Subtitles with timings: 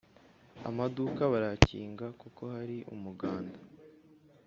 [0.69, 3.57] Amaduka barayakinga kuko hari umuganda